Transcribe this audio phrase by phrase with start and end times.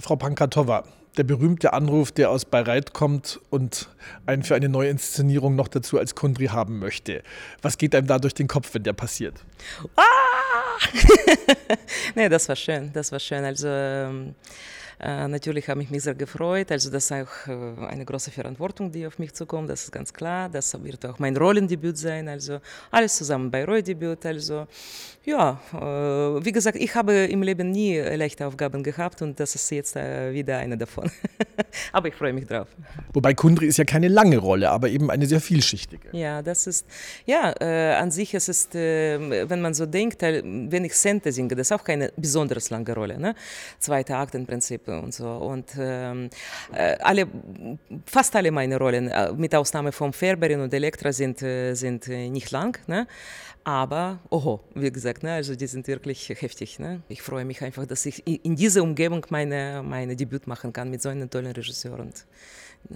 [0.00, 0.84] Frau Pankratova,
[1.16, 3.88] der berühmte Anruf, der aus Bayreuth kommt und
[4.26, 7.22] einen für eine neue Inszenierung noch dazu als Kundri haben möchte.
[7.62, 9.34] Was geht einem da durch den Kopf, wenn der passiert?
[9.96, 10.04] Ah!
[12.14, 13.44] nee, das war schön, das war schön.
[13.44, 14.32] Also ähm, äh,
[15.00, 16.72] natürlich habe ich mich sehr gefreut.
[16.72, 19.70] Also das ist auch äh, eine große Verantwortung, die auf mich zukommt.
[19.70, 20.48] Das ist ganz klar.
[20.48, 22.28] Das wird auch mein Rollendebüt sein.
[22.28, 24.26] Also alles zusammen Bayreuth-Debüt.
[24.26, 24.66] Also
[25.24, 29.70] ja, äh, wie gesagt, ich habe im Leben nie leichte Aufgaben gehabt und das ist
[29.70, 31.10] jetzt äh, wieder eine davon.
[31.92, 32.68] aber ich freue mich drauf.
[33.12, 36.08] Wobei Kundri ist ja keine lange Rolle, aber eben eine sehr vielschichtige.
[36.12, 36.86] Ja, das ist,
[37.26, 41.30] ja, äh, an sich ist es, äh, wenn man so denkt, äh, wenn ich Sente
[41.30, 43.18] singe, das ist auch keine besonders lange Rolle.
[43.18, 43.34] Ne?
[43.78, 45.28] Zweiter Akt im Prinzip und so.
[45.28, 46.30] Und ähm,
[46.72, 47.26] äh, alle,
[48.06, 52.78] fast alle meine Rollen, mit Ausnahme von Färberin und Elektra, sind, sind nicht lang.
[52.86, 53.06] Ne?
[53.68, 56.78] Aber, oho, wie gesagt, ne, also die sind wirklich heftig.
[56.78, 57.02] Ne?
[57.08, 61.02] Ich freue mich einfach, dass ich in dieser Umgebung meine, meine Debüt machen kann mit
[61.02, 62.24] so einem tollen Regisseur und,
[62.90, 62.94] äh,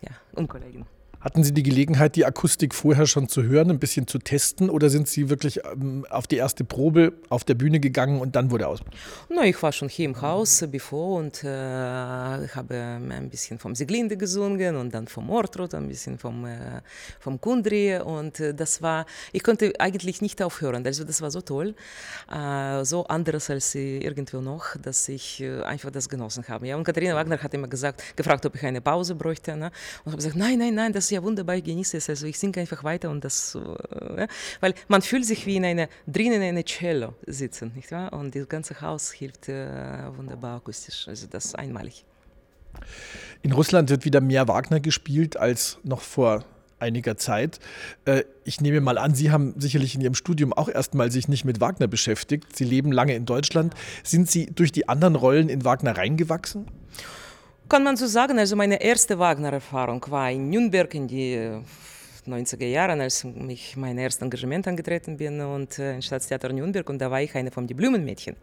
[0.00, 0.86] ja, und Kollegen.
[1.26, 4.90] Hatten Sie die Gelegenheit, die Akustik vorher schon zu hören, ein bisschen zu testen oder
[4.90, 8.68] sind Sie wirklich ähm, auf die erste Probe auf der Bühne gegangen und dann wurde
[8.68, 8.78] aus?
[9.28, 14.16] No, ich war schon hier im Haus bevor und äh, habe ein bisschen vom Siglinde
[14.16, 16.80] gesungen und dann vom Ortrud, ein bisschen vom, äh,
[17.18, 21.40] vom Kundri und äh, das war, ich konnte eigentlich nicht aufhören, also das war so
[21.40, 21.74] toll,
[22.30, 26.68] äh, so anderes als irgendwo noch, dass ich äh, einfach das genossen habe.
[26.68, 29.72] Ja, und Katharina Wagner hat immer gesagt, gefragt, ob ich eine Pause bräuchte ne?
[30.04, 32.08] und habe gesagt, nein, nein, nein, das ist ja wunderbar, ich genieße es.
[32.08, 34.26] Also ich singe einfach weiter und das, äh,
[34.60, 38.12] weil man fühlt sich wie in einer, drinnen in einer Cello sitzen, nicht wahr?
[38.12, 41.08] Und das ganze Haus hilft äh, wunderbar akustisch.
[41.08, 42.04] Also das ist einmalig.
[43.42, 46.44] In Russland wird wieder mehr Wagner gespielt als noch vor
[46.78, 47.58] einiger Zeit.
[48.04, 51.44] Äh, ich nehme mal an, Sie haben sicherlich in Ihrem Studium auch erstmal sich nicht
[51.44, 52.54] mit Wagner beschäftigt.
[52.56, 53.74] Sie leben lange in Deutschland.
[54.02, 56.66] Sind Sie durch die anderen Rollen in Wagner reingewachsen?
[57.68, 61.60] Kann man so sagen, also meine erste Wagner-Erfahrung war in Nürnberg in die
[62.26, 66.98] 90er Jahren, als ich mein erstes Engagement angetreten bin und äh, in Staatstheater Nürnberg und
[66.98, 68.36] da war ich eine von den Blumenmädchen.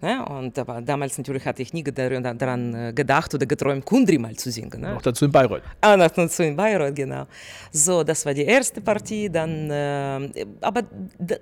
[0.00, 0.24] Ne?
[0.26, 4.50] Und aber damals natürlich hatte ich nie daran äh, gedacht oder geträumt, Kundri mal zu
[4.50, 4.80] singen.
[4.80, 4.94] Ne?
[4.94, 5.62] Noch dazu in Bayreuth.
[5.80, 7.26] Ah, noch dazu in Bayreuth, genau.
[7.72, 10.82] So, das war die erste Partie, dann, äh, aber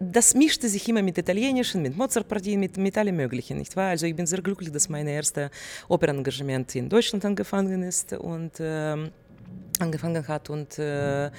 [0.00, 3.90] das mischte sich immer mit italienischen, mit Mozart-Partien, mit, mit allem Möglichen, nicht wahr?
[3.90, 5.50] Also ich bin sehr glücklich, dass mein erstes
[5.88, 9.10] Opernengagement in Deutschland angefangen ist und äh,
[9.80, 11.30] angefangen hat und äh, äh,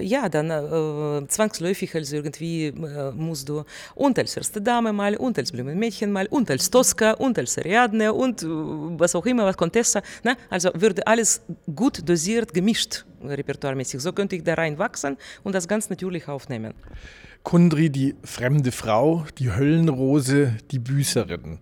[0.00, 5.38] ja, dann äh, zwangsläufig, also irgendwie äh, musst du und als erste Dame mal und
[5.38, 9.56] als Blumenmädchen mal und als Tosca und als Ariadne und äh, was auch immer, was
[9.56, 10.36] Contessa, ne?
[10.50, 11.42] also würde alles
[11.74, 14.00] gut dosiert gemischt, repertoiremäßig.
[14.00, 16.74] So könnte ich da reinwachsen und das ganz natürlich aufnehmen.
[17.42, 21.58] Kundri, die fremde Frau, die Höllenrose, die Büßerin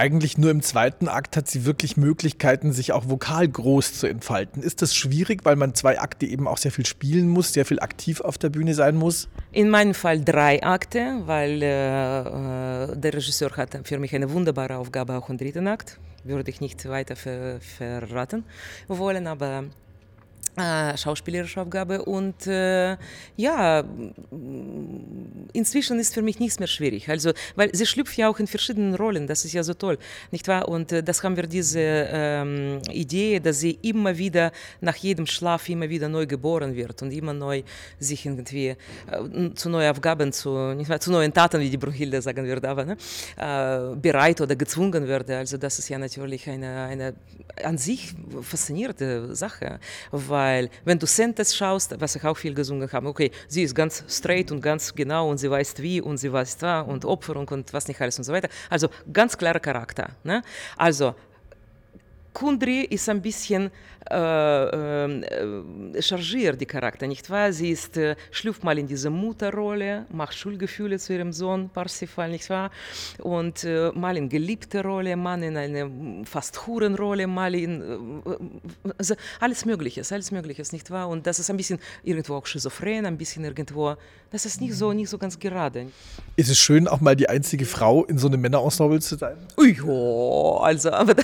[0.00, 4.62] eigentlich nur im zweiten Akt hat sie wirklich Möglichkeiten, sich auch vokal groß zu entfalten.
[4.62, 7.80] Ist das schwierig, weil man zwei Akte eben auch sehr viel spielen muss, sehr viel
[7.80, 9.28] aktiv auf der Bühne sein muss?
[9.52, 14.78] In meinem Fall drei Akte, weil äh, äh der Regisseur hat für mich eine wunderbare
[14.78, 16.00] Aufgabe auch im dritten Akt.
[16.24, 18.44] Würde ich nicht weiter ver verraten
[18.88, 19.64] wollen, aber
[20.56, 22.96] äh, schauspielerische Aufgabe und äh,
[23.36, 23.84] ja,
[25.52, 27.08] inzwischen ist für mich nichts mehr schwierig.
[27.08, 29.98] Also, weil sie schlüpft ja auch in verschiedenen Rollen, das ist ja so toll,
[30.32, 30.68] nicht wahr?
[30.68, 34.50] Und äh, das haben wir diese ähm, Idee, dass sie immer wieder
[34.80, 37.62] nach jedem Schlaf immer wieder neu geboren wird und immer neu
[37.98, 38.76] sich irgendwie äh,
[39.54, 42.84] zu neuen Aufgaben, zu, nicht wahr, zu neuen Taten, wie die Brunhilde sagen würde, aber
[42.84, 42.96] ne,
[43.36, 45.36] äh, bereit oder gezwungen würde.
[45.36, 47.14] Also das ist ja natürlich eine, eine
[47.62, 49.78] an sich faszinierende Sache,
[50.10, 53.74] weil weil wenn du Sentes schaust, was ich auch viel gesungen habe, okay, sie ist
[53.74, 57.46] ganz straight und ganz genau und sie weiß wie und sie weiß da und Opferung
[57.48, 58.48] und was nicht alles und so weiter.
[58.70, 60.06] Also ganz klarer Charakter.
[60.24, 60.42] Ne?
[60.76, 61.14] Also
[62.32, 63.70] Kundri ist ein bisschen
[64.10, 67.52] äh, äh, chargiert, die Charakter, nicht wahr?
[67.52, 72.48] Sie ist, äh, schlüpft mal in diese Mutterrolle, macht Schuldgefühle zu ihrem Sohn Parsifal, nicht
[72.50, 72.70] wahr?
[73.18, 78.22] Und äh, mal in geliebte Rolle, mal in eine fast Hurenrolle, mal in
[78.96, 81.08] also alles Mögliche, alles Mögliche, nicht wahr?
[81.08, 83.96] Und das ist ein bisschen irgendwo auch schizophren, ein bisschen irgendwo,
[84.30, 85.86] das ist nicht so, nicht so ganz gerade.
[86.36, 89.36] Ist es schön, auch mal die einzige Frau in so einem Männerensemble zu sein?
[89.58, 91.14] Ja, also, aber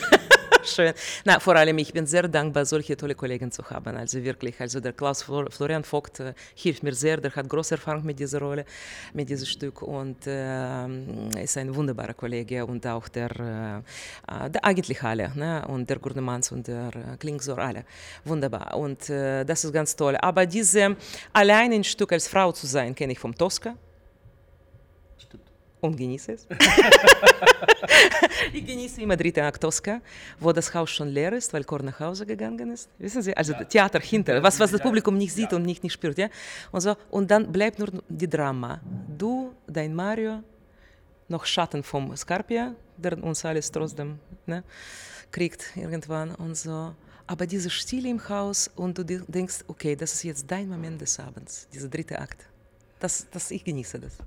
[0.67, 0.93] schön.
[1.25, 3.97] Na, vor allem, ich bin sehr dankbar, solche tolle Kollegen zu haben.
[3.97, 8.05] Also wirklich, also der Klaus Florian Vogt äh, hilft mir sehr, der hat große Erfahrung
[8.05, 8.65] mit dieser Rolle,
[9.15, 15.03] mit diesem Stück und äh, ist ein wunderbarer Kollege und auch der, äh, der eigentlich
[15.03, 15.65] alle, ne?
[15.69, 17.85] und der Gurnemanns und der äh, Klingsor, alle.
[18.25, 18.77] Wunderbar.
[18.77, 20.17] Und äh, das ist ganz toll.
[20.17, 20.97] Aber diese
[21.33, 23.77] allein ein Stück als Frau zu sein, kenne ich vom Tosca
[25.87, 26.47] und genieße es.
[28.53, 30.01] ich genieße immer dritte Akt Tosca,
[30.39, 32.89] wo das Haus schon leer ist, weil Chor nach Hause gegangen ist.
[32.99, 33.65] Wissen Sie, also ja.
[33.65, 35.57] Theater hinter, was, was das Publikum nicht sieht ja.
[35.57, 36.19] und nicht, nicht spürt.
[36.19, 36.29] Ja?
[36.73, 36.97] Und, so.
[37.11, 38.81] und dann bleibt nur die Drama.
[39.17, 40.43] Du, dein Mario,
[41.29, 44.63] noch Schatten vom Scarpia, der uns alles trotzdem ne,
[45.31, 46.95] kriegt irgendwann und so.
[47.27, 51.19] Aber diese Stille im Haus und du denkst, okay, das ist jetzt dein Moment des
[51.19, 52.47] Abends, dieser dritte Akt.
[53.01, 54.19] Das, das, ich genieße das.